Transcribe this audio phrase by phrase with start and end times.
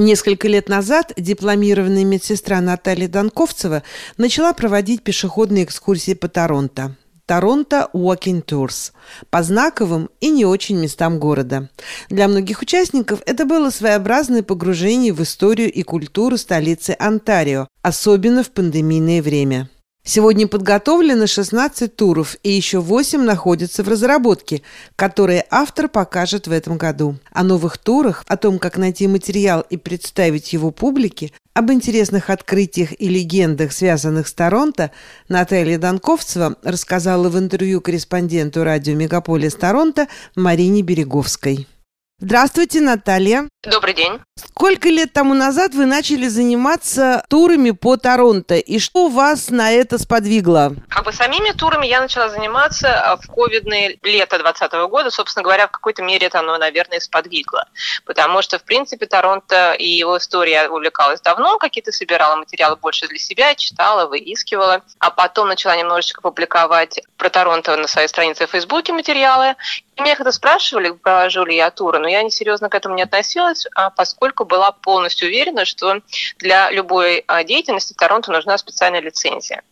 [0.00, 3.82] Несколько лет назад дипломированная медсестра Наталья Донковцева
[4.16, 6.94] начала проводить пешеходные экскурсии по Торонто.
[7.26, 8.92] Торонто Walking Tours
[9.28, 11.68] по знаковым и не очень местам города.
[12.10, 18.50] Для многих участников это было своеобразное погружение в историю и культуру столицы Онтарио, особенно в
[18.52, 19.68] пандемийное время.
[20.04, 24.62] Сегодня подготовлено 16 туров, и еще 8 находятся в разработке,
[24.96, 27.16] которые автор покажет в этом году.
[27.30, 32.98] О новых турах, о том, как найти материал и представить его публике, об интересных открытиях
[32.98, 34.92] и легендах, связанных с Торонто,
[35.28, 41.66] Наталья Донковцева рассказала в интервью корреспонденту радио «Мегаполис Торонто» Марине Береговской.
[42.20, 43.48] Здравствуйте, Наталья.
[43.62, 44.18] Добрый день.
[44.34, 49.98] Сколько лет тому назад вы начали заниматься турами по Торонто, и что вас на это
[49.98, 50.74] сподвигло?
[50.88, 55.10] Как бы самими турами я начала заниматься а, в ковидное лето 2020 года.
[55.10, 57.68] Собственно говоря, в какой-то мере это оно, наверное, сподвигло.
[58.04, 63.18] Потому что, в принципе, Торонто и его история увлекалась давно, какие-то собирала материалы больше для
[63.18, 64.82] себя, читала, выискивала.
[64.98, 69.54] А потом начала немножечко публиковать про Торонто на своей странице в Фейсбуке материалы.
[69.98, 70.96] Меня когда спрашивали,
[71.44, 75.64] ли я туры, но я несерьезно к этому не относилась, а поскольку была полностью уверена,
[75.64, 76.00] что
[76.38, 79.62] для любой а, деятельности Торонто нужна специальная лицензия.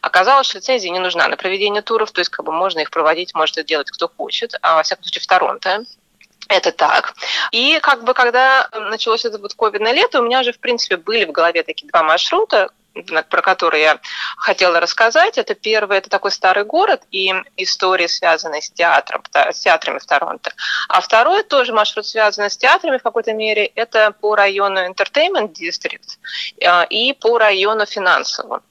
[0.00, 3.34] Оказалось, что лицензия не нужна на проведение туров, то есть как бы можно их проводить,
[3.34, 5.84] может это делать кто хочет, а во всяком случае в Торонто.
[6.48, 7.14] Это так.
[7.52, 11.24] И как бы когда началось это вот ковидное лето, у меня уже, в принципе, были
[11.24, 12.70] в голове такие два маршрута,
[13.28, 13.98] про который я
[14.36, 15.38] хотела рассказать.
[15.38, 20.52] Это первый, это такой старый город и истории, связанные с театром, с театрами в Торонто.
[20.88, 26.18] А второй тоже маршрут, связанный с театрами в какой-то мере, это по району Entertainment District
[26.64, 28.62] а, и по району финансовому.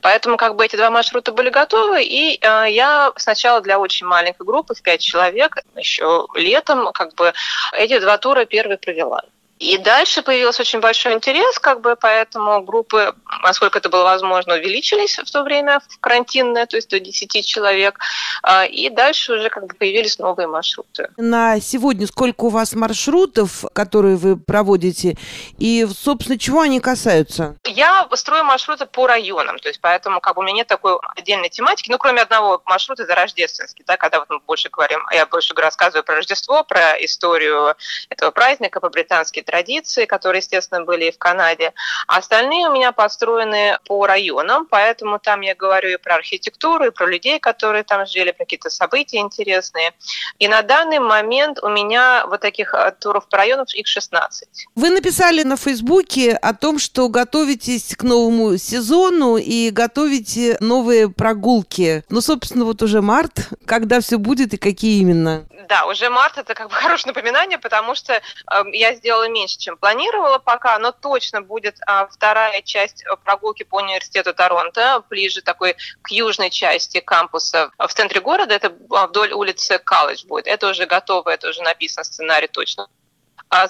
[0.00, 4.46] Поэтому как бы эти два маршрута были готовы, и э, я сначала для очень маленькой
[4.46, 7.32] группы, в пять человек, еще летом, как бы
[7.72, 9.22] эти два тура первые провела.
[9.62, 15.16] И дальше появился очень большой интерес, как бы, поэтому группы, насколько это было возможно, увеличились
[15.16, 18.00] в то время в карантинное, то есть до 10 человек.
[18.42, 21.10] А, и дальше уже как бы появились новые маршруты.
[21.16, 25.16] На сегодня сколько у вас маршрутов, которые вы проводите,
[25.58, 27.56] и, собственно, чего они касаются?
[27.64, 31.50] Я строю маршруты по районам, то есть поэтому как бы у меня нет такой отдельной
[31.50, 35.54] тематики, ну, кроме одного маршрута, это рождественский, да, когда вот мы больше говорим, я больше
[35.54, 37.76] рассказываю про Рождество, про историю
[38.08, 41.72] этого праздника, по-британски традиции, которые, естественно, были и в Канаде.
[42.06, 46.90] А остальные у меня построены по районам, поэтому там я говорю и про архитектуру, и
[46.90, 49.92] про людей, которые там жили, про какие-то события интересные.
[50.38, 54.48] И на данный момент у меня вот таких э, туров по районам их 16.
[54.74, 62.04] Вы написали на Фейсбуке о том, что готовитесь к новому сезону и готовите новые прогулки.
[62.08, 63.50] Ну, собственно, вот уже март.
[63.66, 65.46] Когда все будет и какие именно?
[65.72, 68.20] Да, уже март это как бы хорошее напоминание, потому что э,
[68.74, 73.76] я сделала меньше, чем планировала пока, но точно будет э, вторая часть э, прогулки по
[73.76, 80.26] университету Торонто, ближе такой к южной части кампуса в центре города, это вдоль улицы Колледж
[80.26, 80.46] будет.
[80.46, 83.01] Это уже готово, это уже написан сценарий точно а,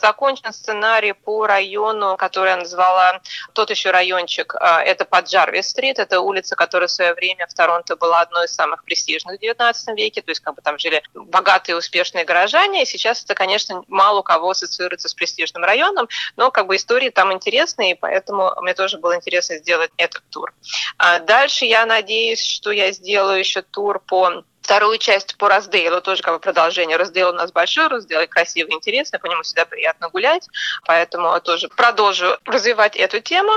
[0.00, 3.20] закончен сценарий по району, который я назвала
[3.52, 4.54] тот еще райончик.
[4.60, 5.98] А, это под Джарвис-стрит.
[5.98, 9.96] Это улица, которая в свое время в Торонто была одной из самых престижных в 19
[9.96, 10.22] веке.
[10.22, 12.82] То есть как бы там жили богатые успешные горожане.
[12.82, 16.08] И сейчас это, конечно, мало у кого ассоциируется с престижным районом.
[16.36, 20.54] Но как бы истории там интересные, и поэтому мне тоже было интересно сделать этот тур.
[20.98, 26.22] А дальше я надеюсь, что я сделаю еще тур по Вторую часть по Раздейлу, тоже
[26.22, 26.96] как бы продолжение.
[26.96, 30.48] Раздейл у нас большой, Раздейл красивый, интересный, по нему всегда приятно гулять,
[30.86, 33.52] поэтому тоже продолжу развивать эту тему.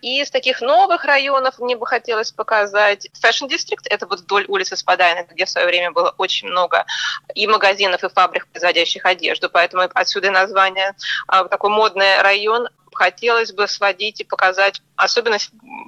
[0.00, 4.76] И из таких новых районов мне бы хотелось показать Fashion District, это вот вдоль улицы
[4.76, 6.86] Спадайна, где в свое время было очень много
[7.34, 10.94] и магазинов, и фабрик, производящих одежду, поэтому отсюда название.
[11.26, 15.38] А, такой модный район хотелось бы сводить и показать, особенно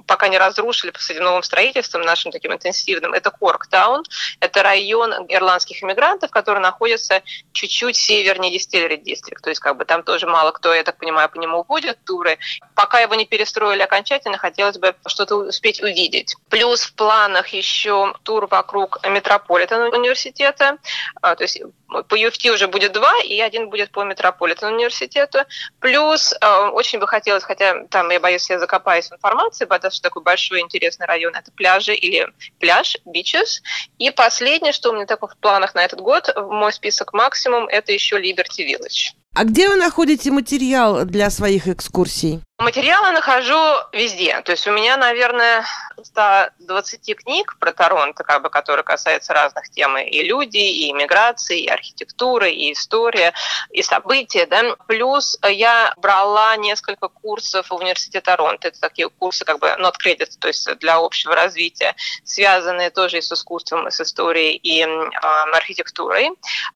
[0.07, 4.03] пока не разрушили по этим новым строительством нашим таким интенсивным, это Корктаун.
[4.39, 9.43] Это район ирландских иммигрантов, который находится чуть-чуть севернее Distillery District.
[9.43, 12.39] То есть как бы там тоже мало кто, я так понимаю, по нему водит туры.
[12.73, 16.35] Пока его не перестроили окончательно, хотелось бы что-то успеть увидеть.
[16.49, 20.77] Плюс в планах еще тур вокруг Метрополитен университета.
[21.21, 24.73] А, то есть по U of T уже будет два, и один будет по Метрополитен
[24.73, 25.39] университету.
[25.79, 30.09] Плюс э, очень бы хотелось, хотя там я боюсь, я закопаюсь в информации, потому что
[30.09, 32.27] такой большой интересный район это пляжи или
[32.59, 33.61] пляж, beaches.
[33.97, 37.91] И последнее, что у меня такое в планах на этот год, мой список максимум, это
[37.91, 39.13] еще Liberty Village.
[39.35, 42.41] А где вы находите материал для своих экскурсий?
[42.59, 43.59] Материалы нахожу
[43.93, 44.41] везде.
[44.41, 45.63] То есть у меня, наверное,
[46.01, 49.95] 120 книг про Торонто, как бы, которые касаются разных тем.
[49.95, 53.33] И люди, и иммиграции, и архитектуры, и история,
[53.69, 54.47] и события.
[54.47, 54.75] Да?
[54.87, 58.69] Плюс я брала несколько курсов в университете Торонто.
[58.69, 63.21] Это такие курсы как бы not credit, то есть для общего развития, связанные тоже и
[63.21, 65.09] с искусством, и с историей, и э,
[65.53, 66.31] архитектурой.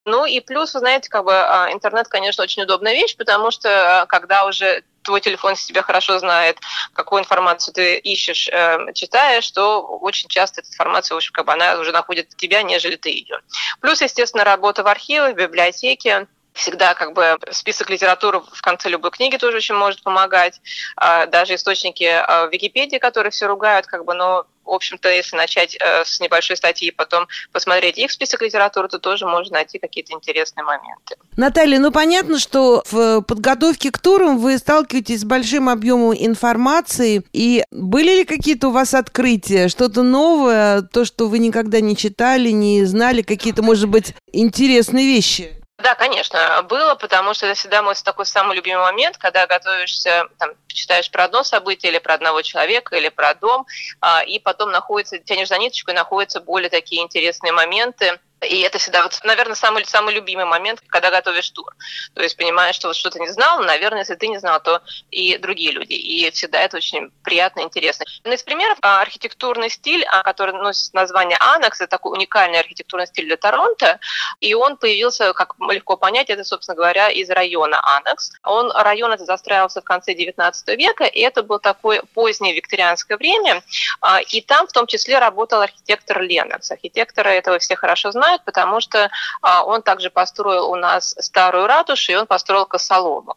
[0.06, 4.46] Ну и плюс, вы знаете, как бы интернет, конечно, очень удобная вещь, потому что когда
[4.46, 6.60] уже твой телефон себя хорошо знает,
[6.94, 11.54] какую информацию ты ищешь, э, читаешь, то очень часто эта информация, в общем, как бы
[11.54, 13.40] она уже находит тебя, нежели ты ее.
[13.80, 19.12] Плюс, естественно, работа в архиве, в библиотеке, всегда как бы список литературы в конце любой
[19.12, 20.62] книги тоже очень может помогать.
[20.96, 25.36] А, даже источники а, в Википедии, которые все ругают, как бы, но в общем-то, если
[25.36, 29.80] начать э, с небольшой статьи и потом посмотреть их список литературы, то тоже можно найти
[29.80, 31.16] какие-то интересные моменты.
[31.36, 37.24] Наталья, ну понятно, что в подготовке к турам вы сталкиваетесь с большим объемом информации.
[37.34, 42.50] И были ли какие-то у вас открытия, что-то новое, то, что вы никогда не читали,
[42.50, 45.61] не знали, какие-то, может быть, интересные вещи?
[45.82, 50.52] Да, конечно, было, потому что это всегда мой такой самый любимый момент, когда готовишься, там,
[50.68, 53.66] читаешь про одно событие или про одного человека, или про дом,
[54.00, 58.80] а, и потом находится, тянешь за ниточку, и находятся более такие интересные моменты, и это
[58.80, 61.74] всегда, вот, наверное, самый, самый любимый момент, когда готовишь тур.
[62.16, 65.38] То есть понимаешь, что вот что-то не знал, наверное, если ты не знал, то и
[65.38, 65.94] другие люди.
[65.94, 68.06] И всегда это очень приятно и интересно.
[68.24, 73.06] Ну, из примеров а, архитектурный стиль, а, который носит название Анакс, это такой уникальный архитектурный
[73.06, 74.00] стиль для Торонто.
[74.40, 78.32] И он появился, как легко понять, это, собственно говоря, из района Анакс.
[78.44, 83.62] Он, район этот застраивался в конце 19 века, и это было такое позднее викторианское время.
[84.02, 86.72] А, и там в том числе работал архитектор Ленокс.
[86.72, 89.10] Архитектора этого все хорошо знают знают, потому что
[89.42, 93.36] а, он также построил у нас старую ратушу, и он построил косолому.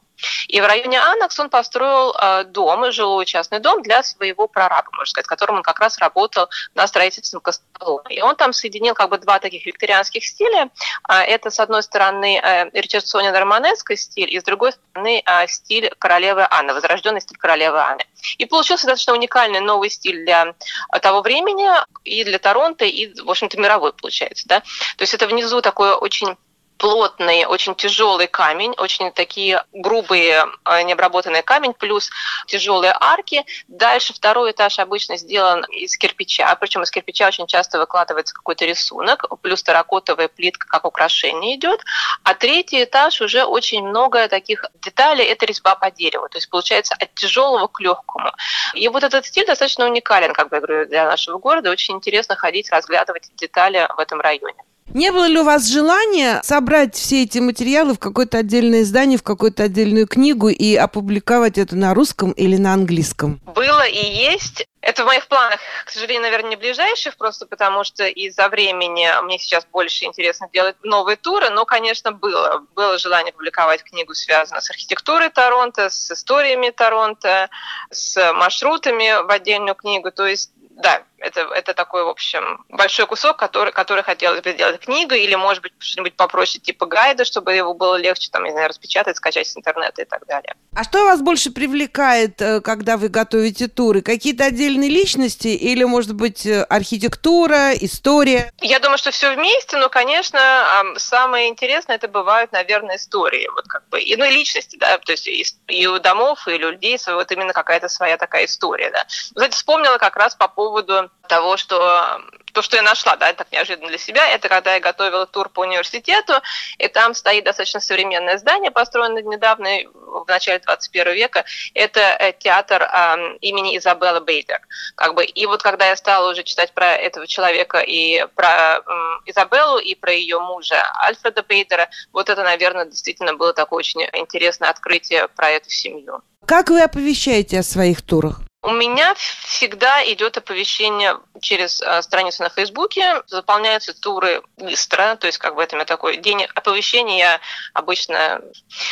[0.49, 5.07] И в районе Анакс он построил э, дом, жилой частный дом для своего прораба, можно
[5.07, 8.05] сказать, которым он как раз работал на строительстве Костолома.
[8.11, 10.71] И он там соединил как бы два таких викторианских стиля.
[11.09, 16.47] Э, это, с одной стороны, э, Ричардсонин-романесский стиль, и с другой стороны, э, стиль королевы
[16.51, 18.05] Анны, возрожденный стиль королевы Анны.
[18.39, 20.55] И получился достаточно уникальный новый стиль для
[21.03, 21.69] того времени
[22.05, 24.49] и для Торонто, и, в общем-то, мировой получается.
[24.49, 24.61] Да?
[24.61, 26.37] То есть это внизу такое очень
[26.79, 32.11] плотный, очень тяжелый камень, очень такие грубые, э, необработанный камень, плюс
[32.47, 33.45] тяжелые арки.
[33.69, 39.25] Дальше второй этаж обычно сделан из кирпича, причем из кирпича очень часто выкладывается какой-то рисунок,
[39.43, 41.81] плюс терракотовая плитка как украшение идет.
[42.23, 46.95] А третий этаж уже очень много таких деталей, это резьба по дереву, то есть получается
[46.99, 48.31] от тяжелого к легкому.
[48.75, 51.71] И вот этот стиль достаточно уникален, как бы я говорю, для нашего города.
[51.71, 54.57] Очень интересно ходить, разглядывать детали в этом районе.
[54.95, 59.25] Не было ли у вас желания собрать все эти материалы в какое-то отдельное издание, в
[59.25, 63.41] какую-то отдельную книгу и опубликовать это на русском или на английском?
[63.45, 64.69] Было и есть.
[64.81, 69.39] Это в моих планах, к сожалению, наверное, не ближайших, просто потому что из-за времени мне
[69.41, 72.63] сейчас больше интересно делать новые туры, но, конечно, было.
[72.77, 77.49] Было желание публиковать книгу, связанную с архитектурой Торонто, с историями Торонто,
[77.91, 80.13] с маршрутами в отдельную книгу.
[80.13, 84.81] То есть да, это, это такой, в общем, большой кусок, который, который хотелось бы сделать
[84.81, 88.69] книгой, или, может быть, что-нибудь попроще типа гайда, чтобы его было легче, там, не знаю,
[88.69, 90.55] распечатать, скачать с интернета и так далее.
[90.75, 94.03] А что вас больше привлекает, э, когда вы готовите туры?
[94.03, 98.53] Какие-то отдельные личности или, может быть, э, архитектура, история?
[98.61, 103.89] Я думаю, что все вместе, но, конечно, самое интересное это бывают, наверное, истории, вот как
[103.89, 105.29] бы, и, ну, и личности, да, то есть
[105.69, 109.05] и, у домов, и у людей, вот именно какая-то своя такая история, да.
[109.09, 112.21] Кстати, вспомнила как раз по поводу того, что
[112.55, 115.61] то, что я нашла, да, так неожиданно для себя, это когда я готовила тур по
[115.61, 116.35] университету,
[116.79, 121.45] и там стоит достаточно современное здание, построенное недавно, в начале 21 века,
[121.75, 124.61] это э, театр э, имени Изабелла Бейдер.
[124.95, 128.81] Как бы, и вот когда я стала уже читать про этого человека и про э,
[129.27, 134.71] Изабеллу, и про ее мужа Альфреда Бейдера, вот это, наверное, действительно было такое очень интересное
[134.71, 136.23] открытие про эту семью.
[136.47, 138.44] Как вы оповещаете о своих турах?
[138.65, 145.37] У меня всегда идет оповещение через э, страницу на Фейсбуке, заполняются туры быстро, то есть
[145.37, 147.41] как бы это у меня такой день оповещения, я
[147.75, 148.41] обычно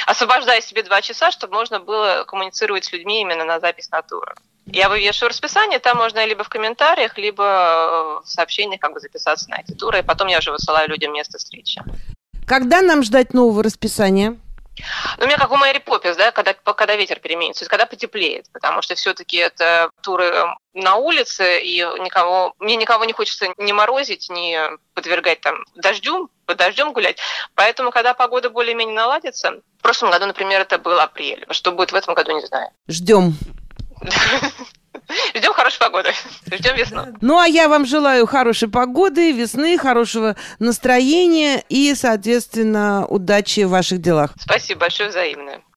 [0.06, 4.34] освобождаю себе два часа, чтобы можно было коммуницировать с людьми именно на запись на туры.
[4.66, 9.48] Я вывешиваю расписание, там можно либо в комментариях, либо э, в сообщениях как бы записаться
[9.48, 11.80] на эти туры, и потом я уже высылаю людям место встречи.
[12.46, 14.36] Когда нам ждать нового расписания?
[15.18, 17.86] Ну, у меня как у Мэри Поппис, да, когда, когда ветер переменится, то есть когда
[17.86, 23.48] потеплеет, потому что все-таки это туры эм, на улице, и никого, мне никого не хочется
[23.58, 24.58] ни морозить, ни
[24.94, 27.18] подвергать там дождю, под дождем гулять.
[27.54, 31.44] Поэтому, когда погода более-менее наладится, в прошлом году, например, это был апрель.
[31.50, 32.70] Что будет в этом году, не знаю.
[32.88, 33.34] Ждем.
[35.34, 36.10] Ждем хорошей погоды.
[36.52, 37.06] Ждем весну.
[37.20, 44.00] Ну, а я вам желаю хорошей погоды, весны, хорошего настроения и, соответственно, удачи в ваших
[44.00, 44.32] делах.
[44.38, 45.62] Спасибо большое, взаимно.